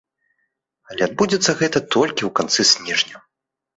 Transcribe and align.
Але 0.91 1.01
адбудзецца 1.07 1.51
гэта 1.61 1.79
толькі 1.99 2.17
ў 2.25 2.31
канцы 2.41 2.61
снежня. 2.75 3.17